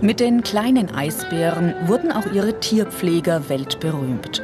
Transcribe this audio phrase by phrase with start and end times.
[0.00, 4.40] Mit den kleinen Eisbären wurden auch ihre Tierpfleger weltberühmt.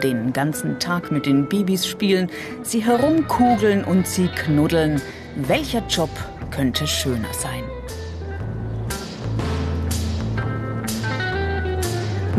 [0.00, 2.30] Den ganzen Tag mit den Babys spielen,
[2.62, 5.02] sie herumkugeln und sie knuddeln.
[5.34, 6.10] Welcher Job
[6.52, 7.64] könnte schöner sein?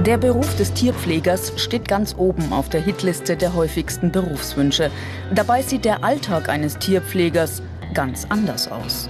[0.05, 4.89] Der Beruf des Tierpflegers steht ganz oben auf der Hitliste der häufigsten Berufswünsche.
[5.35, 7.61] Dabei sieht der Alltag eines Tierpflegers
[7.93, 9.09] ganz anders aus.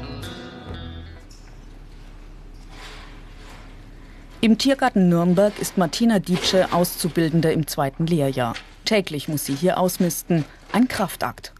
[4.43, 8.55] Im Tiergarten Nürnberg ist Martina Dietsche Auszubildende im zweiten Lehrjahr.
[8.83, 10.43] Täglich muss sie hier ausmisten.
[10.73, 11.53] Ein Kraftakt.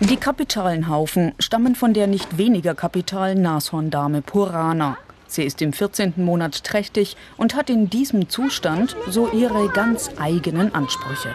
[0.00, 4.96] Die kapitalen Haufen stammen von der nicht weniger kapitalen Nashorndame Purana.
[5.28, 6.14] Sie ist im 14.
[6.16, 11.30] Monat trächtig und hat in diesem Zustand so ihre ganz eigenen Ansprüche.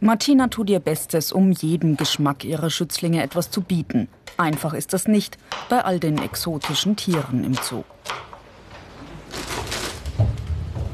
[0.00, 4.08] Martina tut ihr Bestes, um jedem Geschmack ihrer Schützlinge etwas zu bieten.
[4.36, 5.36] Einfach ist das nicht
[5.68, 7.82] bei all den exotischen Tieren im Zoo.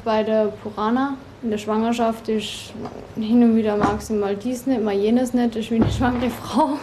[0.05, 2.73] Bei der Purana in der Schwangerschaft ist
[3.17, 5.55] hin und wieder mag sie mal dies nicht, mal jenes nicht.
[5.55, 6.79] Das ist wie eine schwangere Frau.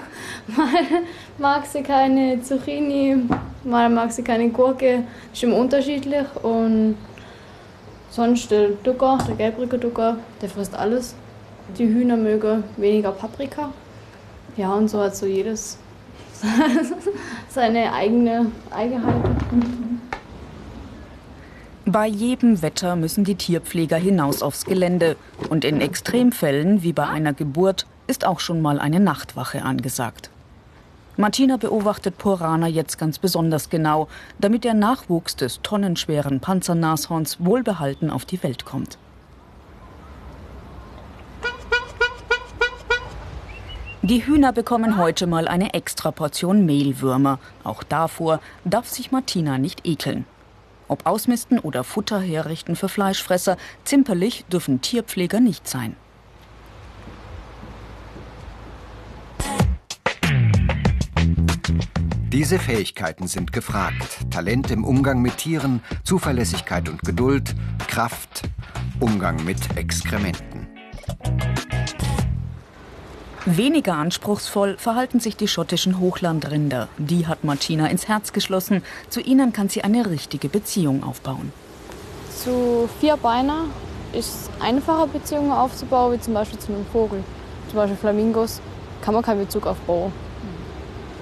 [0.56, 1.04] Mal
[1.40, 3.18] mag sie keine Zucchini,
[3.64, 5.04] mal mag sie keine Gurke.
[5.30, 6.26] Das ist immer unterschiedlich.
[6.44, 6.96] Und
[8.12, 11.16] sonst der Ducker, der gelbrige Ducker, der frisst alles.
[11.78, 13.72] Die Hühner mögen weniger Paprika.
[14.58, 15.80] Ja, und so hat so jedes
[17.50, 19.24] seine eigene Eigenheit.
[21.92, 25.18] Bei jedem Wetter müssen die Tierpfleger hinaus aufs Gelände.
[25.50, 30.30] Und in Extremfällen, wie bei einer Geburt, ist auch schon mal eine Nachtwache angesagt.
[31.18, 34.08] Martina beobachtet Purana jetzt ganz besonders genau,
[34.40, 38.98] damit der Nachwuchs des tonnenschweren Panzernashorns wohlbehalten auf die Welt kommt.
[44.02, 47.38] Die Hühner bekommen heute mal eine extra Portion Mehlwürmer.
[47.66, 50.26] Auch davor darf sich Martina nicht ekeln.
[50.92, 55.96] Ob ausmisten oder Futter herrichten für Fleischfresser, zimperlich dürfen Tierpfleger nicht sein.
[62.34, 64.30] Diese Fähigkeiten sind gefragt.
[64.32, 67.56] Talent im Umgang mit Tieren, Zuverlässigkeit und Geduld,
[67.88, 68.42] Kraft,
[69.00, 70.68] Umgang mit Exkrementen.
[73.46, 76.90] Weniger anspruchsvoll verhalten sich die schottischen Hochlandrinder.
[77.00, 78.84] Die hat Martina ins Herz geschlossen.
[79.10, 81.52] Zu ihnen kann sie eine richtige Beziehung aufbauen.
[82.36, 83.66] Zu Vierbeiner
[84.14, 87.24] ist einfacher Beziehungen aufzubauen, wie zum Beispiel zu einem Vogel.
[87.70, 88.62] Zum Beispiel Flamingos
[89.02, 90.12] kann man keinen Bezug aufbauen.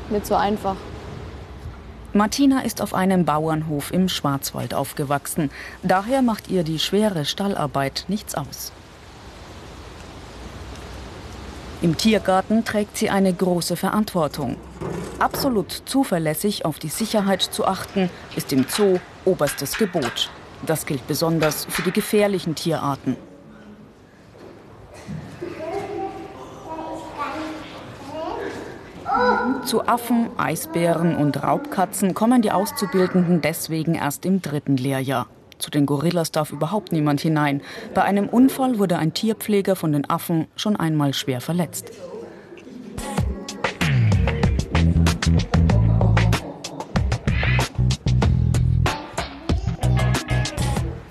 [0.09, 0.75] Nicht so einfach.
[2.12, 5.52] Martina ist auf einem Bauernhof im Schwarzwald aufgewachsen.
[5.84, 8.74] Daher macht ihr die schwere Stallarbeit nichts aus.
[11.81, 14.57] Im Tiergarten trägt sie eine große Verantwortung.
[15.17, 20.29] Absolut zuverlässig auf die Sicherheit zu achten, ist im Zoo oberstes Gebot.
[20.66, 23.16] Das gilt besonders für die gefährlichen Tierarten.
[29.66, 35.28] Zu Affen, Eisbären und Raubkatzen kommen die Auszubildenden deswegen erst im dritten Lehrjahr.
[35.59, 37.62] Zu den Gorillas darf überhaupt niemand hinein.
[37.94, 41.92] Bei einem Unfall wurde ein Tierpfleger von den Affen schon einmal schwer verletzt.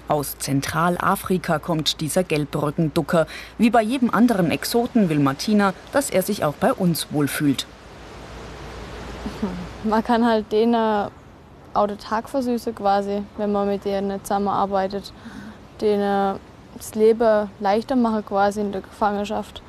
[0.09, 3.27] Aus Zentralafrika kommt dieser Gelbrückenducker.
[3.59, 7.67] Wie bei jedem anderen Exoten will Martina, dass er sich auch bei uns wohlfühlt.
[9.85, 11.11] Man kann halt denen
[11.79, 15.13] auch den Tag versüßen quasi, wenn man mit denen zusammenarbeitet.
[15.81, 16.39] Denen
[16.77, 19.63] das Leben leichter machen quasi in der Gefangenschaft.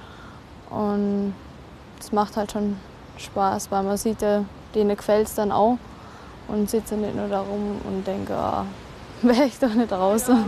[0.70, 1.34] Und
[2.00, 2.78] es macht halt schon
[3.18, 5.78] Spaß, weil man sieht, denen gefällt es dann auch
[6.48, 8.64] und sitzt nicht nur da rum und denkt, oh,
[9.22, 10.46] wäre ich doch nicht draußen.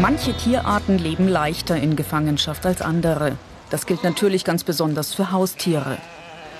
[0.00, 3.36] Manche Tierarten leben leichter in Gefangenschaft als andere.
[3.68, 5.98] Das gilt natürlich ganz besonders für Haustiere.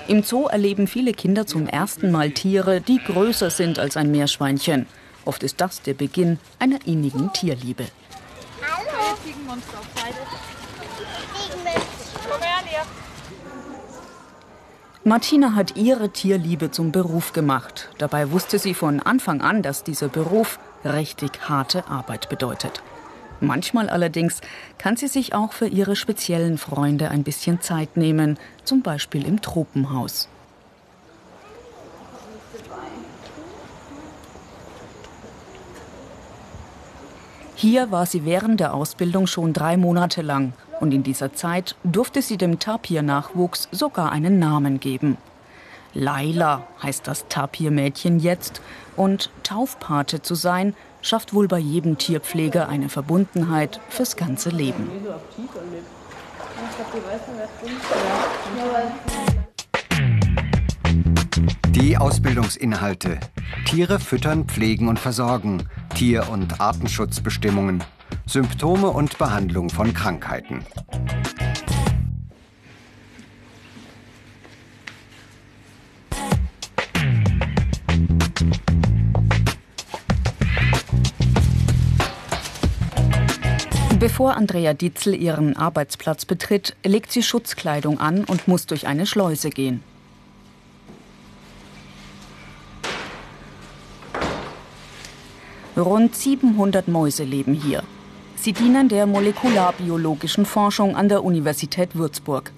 [0.07, 4.85] Im Zoo erleben viele Kinder zum ersten Mal Tiere, die größer sind als ein Meerschweinchen.
[5.25, 7.85] Oft ist das der Beginn einer innigen Tierliebe.
[8.61, 9.11] Hallo.
[15.03, 17.89] Martina hat ihre Tierliebe zum Beruf gemacht.
[17.97, 22.83] Dabei wusste sie von Anfang an, dass dieser Beruf richtig harte Arbeit bedeutet.
[23.41, 24.39] Manchmal allerdings
[24.77, 29.41] kann sie sich auch für ihre speziellen Freunde ein bisschen Zeit nehmen, zum Beispiel im
[29.41, 30.29] Tropenhaus.
[37.55, 42.21] Hier war sie während der Ausbildung schon drei Monate lang und in dieser Zeit durfte
[42.21, 45.17] sie dem Tapir-Nachwuchs sogar einen Namen geben.
[45.93, 48.61] Laila heißt das Tapirmädchen jetzt
[48.95, 54.89] und Taufpate zu sein, schafft wohl bei jedem Tierpfleger eine Verbundenheit fürs ganze Leben.
[61.69, 63.19] Die Ausbildungsinhalte.
[63.65, 65.67] Tiere füttern, pflegen und versorgen.
[65.95, 67.83] Tier- und Artenschutzbestimmungen.
[68.25, 70.63] Symptome und Behandlung von Krankheiten.
[84.01, 89.51] Bevor Andrea Dietzel ihren Arbeitsplatz betritt, legt sie Schutzkleidung an und muss durch eine Schleuse
[89.51, 89.83] gehen.
[95.77, 97.83] Rund 700 Mäuse leben hier.
[98.37, 102.51] Sie dienen der molekularbiologischen Forschung an der Universität Würzburg.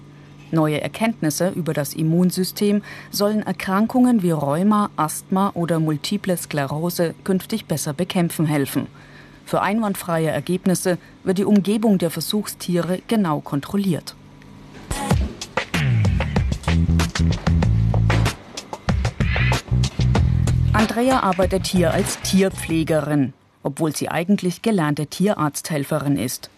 [0.50, 7.92] Neue Erkenntnisse über das Immunsystem sollen Erkrankungen wie Rheuma, Asthma oder multiple Sklerose künftig besser
[7.92, 8.86] bekämpfen helfen.
[9.46, 14.14] Für einwandfreie Ergebnisse wird die Umgebung der Versuchstiere genau kontrolliert.
[20.72, 23.32] Andrea arbeitet hier als Tierpflegerin,
[23.62, 26.50] obwohl sie eigentlich gelernte Tierarzthelferin ist.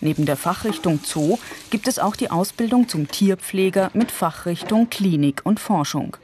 [0.00, 1.38] Neben der Fachrichtung Zoo
[1.70, 6.16] gibt es auch die Ausbildung zum Tierpfleger mit Fachrichtung Klinik und Forschung.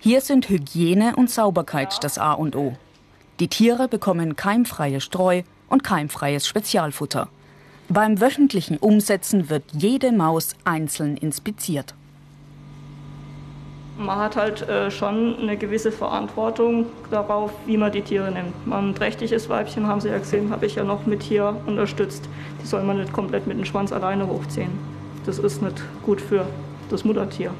[0.00, 2.76] Hier sind Hygiene und Sauberkeit das A und O.
[3.40, 7.28] Die Tiere bekommen keimfreie Streu und keimfreies Spezialfutter.
[7.88, 11.94] Beim wöchentlichen Umsetzen wird jede Maus einzeln inspiziert.
[13.98, 18.54] Man hat halt äh, schon eine gewisse Verantwortung darauf, wie man die Tiere nimmt.
[18.70, 22.28] ein trächtiges Weibchen, haben Sie ja gesehen, habe ich ja noch mit hier unterstützt.
[22.62, 24.72] Die soll man nicht komplett mit dem Schwanz alleine hochziehen.
[25.26, 26.46] Das ist nicht gut für
[26.90, 27.52] das Muttertier.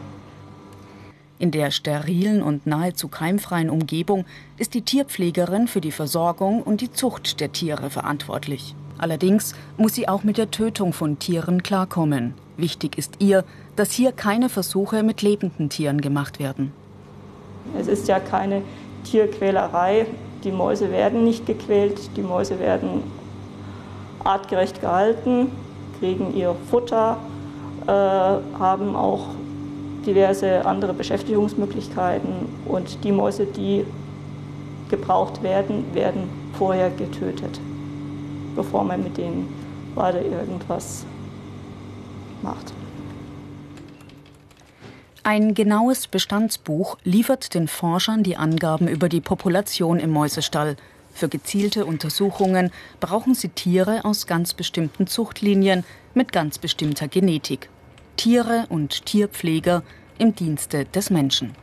[1.38, 4.24] In der sterilen und nahezu keimfreien Umgebung
[4.56, 8.74] ist die Tierpflegerin für die Versorgung und die Zucht der Tiere verantwortlich.
[8.98, 12.34] Allerdings muss sie auch mit der Tötung von Tieren klarkommen.
[12.56, 13.44] Wichtig ist ihr,
[13.74, 16.72] dass hier keine Versuche mit lebenden Tieren gemacht werden.
[17.76, 18.62] Es ist ja keine
[19.02, 20.06] Tierquälerei.
[20.44, 23.02] Die Mäuse werden nicht gequält, die Mäuse werden
[24.22, 25.50] artgerecht gehalten,
[25.98, 27.18] kriegen ihr Futter,
[27.86, 29.26] äh, haben auch
[30.06, 33.84] diverse andere Beschäftigungsmöglichkeiten und die Mäuse, die
[34.90, 37.60] gebraucht werden, werden vorher getötet,
[38.54, 39.48] bevor man mit denen
[39.94, 41.04] weiter irgendwas
[42.42, 42.72] macht.
[45.26, 50.76] Ein genaues Bestandsbuch liefert den Forschern die Angaben über die Population im Mäusestall.
[51.14, 52.70] Für gezielte Untersuchungen
[53.00, 57.70] brauchen sie Tiere aus ganz bestimmten Zuchtlinien mit ganz bestimmter Genetik.
[58.16, 59.82] Tiere und Tierpfleger
[60.18, 61.54] im Dienste des Menschen.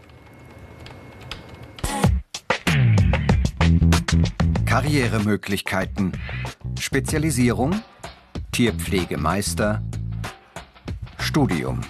[4.65, 6.13] Karrieremöglichkeiten.
[6.79, 7.81] Spezialisierung.
[8.51, 9.81] Tierpflegemeister.
[11.17, 11.81] Studium.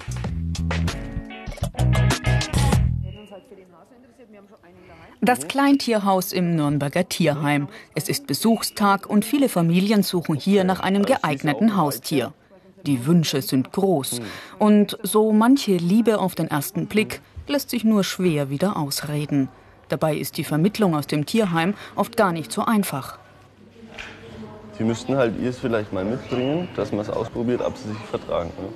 [5.23, 7.67] Das Kleintierhaus im Nürnberger Tierheim.
[7.93, 12.33] Es ist Besuchstag und viele Familien suchen hier nach einem geeigneten Haustier.
[12.85, 14.21] Die Wünsche sind groß.
[14.59, 19.49] Und so manche Liebe auf den ersten Blick lässt sich nur schwer wieder ausreden.
[19.89, 23.19] Dabei ist die Vermittlung aus dem Tierheim oft gar nicht so einfach.
[24.77, 27.97] Sie müssten halt ihr es vielleicht mal mitbringen, dass man es ausprobiert, ob sie sich
[28.09, 28.51] vertragen.
[28.57, 28.69] Ne?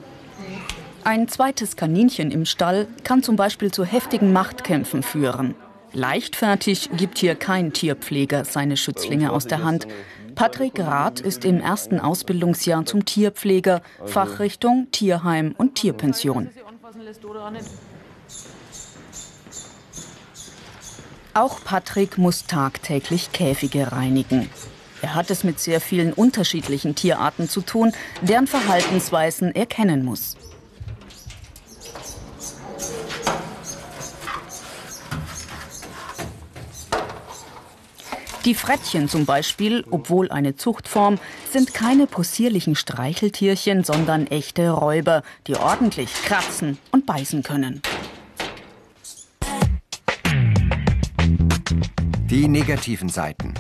[1.04, 5.56] Ein zweites Kaninchen im Stall kann zum Beispiel zu heftigen Machtkämpfen führen.
[5.94, 9.88] Leichtfertig gibt hier kein Tierpfleger seine Schützlinge aus der Hand.
[10.36, 16.50] Patrick Rath ist im ersten Ausbildungsjahr zum Tierpfleger, Fachrichtung Tierheim und Tierpension.
[21.34, 24.50] Auch Patrick muss tagtäglich Käfige reinigen.
[25.02, 30.38] Er hat es mit sehr vielen unterschiedlichen Tierarten zu tun, deren Verhaltensweisen er kennen muss.
[38.46, 41.18] Die Frettchen zum Beispiel, obwohl eine Zuchtform,
[41.52, 47.82] sind keine possierlichen Streicheltierchen, sondern echte Räuber, die ordentlich kratzen und beißen können.
[52.30, 53.56] Die negativen Seiten.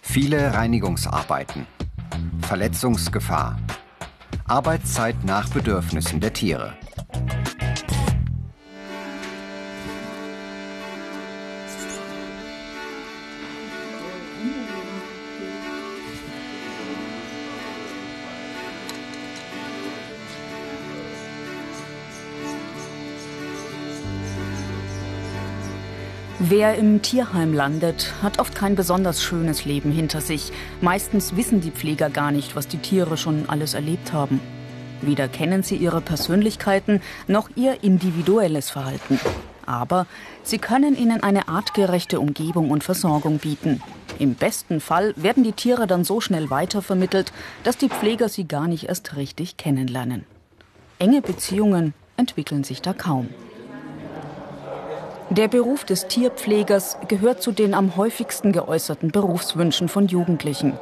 [0.00, 1.66] Viele Reinigungsarbeiten.
[2.40, 3.58] Verletzungsgefahr.
[4.46, 6.74] Arbeitszeit nach Bedürfnissen der Tiere.
[26.44, 30.50] Wer im Tierheim landet, hat oft kein besonders schönes Leben hinter sich.
[30.80, 34.40] Meistens wissen die Pfleger gar nicht, was die Tiere schon alles erlebt haben.
[35.02, 39.20] Weder kennen sie ihre Persönlichkeiten noch ihr individuelles Verhalten.
[39.66, 40.08] Aber
[40.42, 43.80] sie können ihnen eine artgerechte Umgebung und Versorgung bieten.
[44.18, 47.32] Im besten Fall werden die Tiere dann so schnell weitervermittelt,
[47.62, 50.24] dass die Pfleger sie gar nicht erst richtig kennenlernen.
[50.98, 53.28] Enge Beziehungen entwickeln sich da kaum.
[55.32, 60.74] Der Beruf des Tierpflegers gehört zu den am häufigsten geäußerten Berufswünschen von Jugendlichen.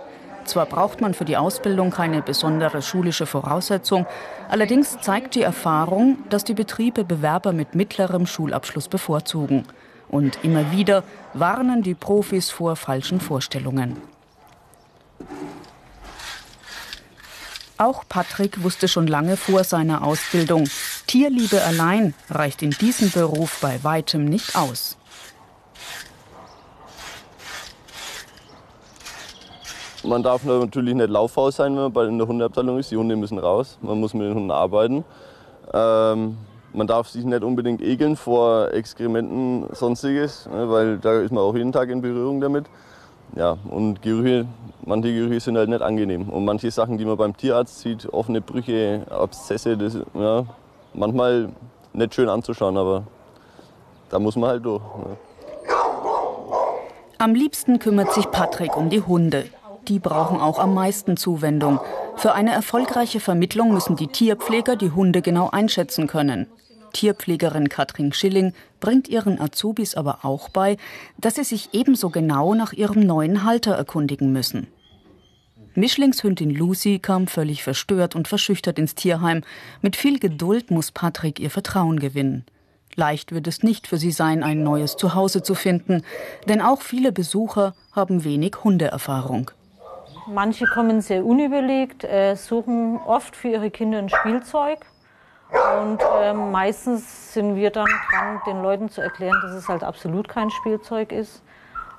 [0.44, 4.06] Zwar braucht man für die Ausbildung keine besondere schulische Voraussetzung,
[4.48, 9.66] allerdings zeigt die Erfahrung, dass die Betriebe Bewerber mit mittlerem Schulabschluss bevorzugen.
[10.08, 13.98] Und immer wieder warnen die Profis vor falschen Vorstellungen.
[17.80, 20.64] Auch Patrick wusste schon lange vor seiner Ausbildung,
[21.06, 24.98] Tierliebe allein reicht in diesem Beruf bei weitem nicht aus.
[30.04, 32.90] Man darf natürlich nicht laufhaus sein, wenn man bei der Hundeabteilung ist.
[32.90, 35.02] Die Hunde müssen raus, man muss mit den Hunden arbeiten.
[35.72, 36.36] Ähm,
[36.74, 41.54] man darf sich nicht unbedingt ekeln vor Exkrementen, sonstiges, ne, weil da ist man auch
[41.56, 42.66] jeden Tag in Berührung damit.
[43.36, 44.46] Ja, und Gerüche,
[44.84, 46.28] manche Gerüche sind halt nicht angenehm.
[46.28, 50.44] Und manche Sachen, die man beim Tierarzt sieht, offene Brüche, Abszesse, das ja,
[50.94, 51.50] manchmal
[51.92, 53.04] nicht schön anzuschauen, aber
[54.10, 54.82] da muss man halt durch.
[54.82, 55.16] Ne.
[57.18, 59.44] Am liebsten kümmert sich Patrick um die Hunde.
[59.88, 61.80] Die brauchen auch am meisten Zuwendung.
[62.16, 66.46] Für eine erfolgreiche Vermittlung müssen die Tierpfleger die Hunde genau einschätzen können.
[66.92, 70.76] Tierpflegerin Katrin Schilling bringt ihren Azubis aber auch bei,
[71.18, 74.66] dass sie sich ebenso genau nach ihrem neuen Halter erkundigen müssen.
[75.74, 79.42] Mischlingshündin Lucy kam völlig verstört und verschüchtert ins Tierheim.
[79.82, 82.44] Mit viel Geduld muss Patrick ihr Vertrauen gewinnen.
[82.96, 86.02] Leicht wird es nicht für sie sein, ein neues Zuhause zu finden,
[86.48, 89.52] denn auch viele Besucher haben wenig Hundeerfahrung.
[90.26, 94.80] Manche kommen sehr unüberlegt, äh, suchen oft für ihre Kinder ein Spielzeug
[95.52, 100.28] und äh, meistens sind wir dann dran, den Leuten zu erklären, dass es halt absolut
[100.28, 101.42] kein Spielzeug ist.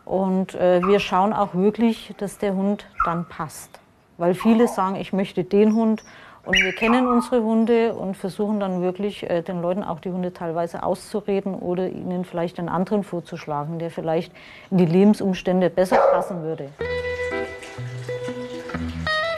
[0.06, 3.80] Und äh, wir schauen auch wirklich, dass der Hund dann passt.
[4.18, 6.04] Weil viele sagen, ich möchte den Hund.
[6.44, 10.34] Und wir kennen unsere Hunde und versuchen dann wirklich äh, den Leuten auch die Hunde
[10.34, 14.34] teilweise auszureden oder ihnen vielleicht einen anderen vorzuschlagen, der vielleicht
[14.72, 16.70] in die Lebensumstände besser passen würde.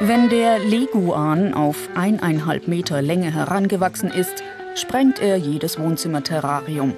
[0.06, 4.44] Wenn der Leguan auf eineinhalb Meter Länge herangewachsen ist,
[4.76, 6.94] sprengt er jedes Wohnzimmerterrarium.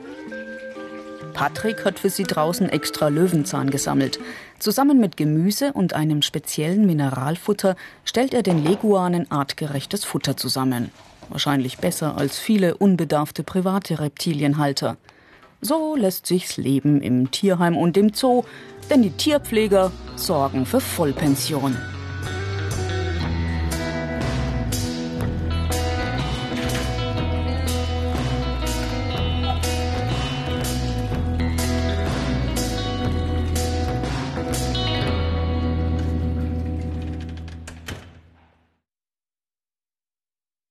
[1.36, 4.20] Patrick hat für sie draußen extra Löwenzahn gesammelt.
[4.58, 10.90] Zusammen mit Gemüse und einem speziellen Mineralfutter stellt er den Leguanen artgerechtes Futter zusammen.
[11.30, 14.98] Wahrscheinlich besser als viele unbedarfte private Reptilienhalter.
[15.62, 18.46] So lässt sich's leben im Tierheim und im Zoo,
[18.90, 21.78] denn die Tierpfleger sorgen für Vollpension.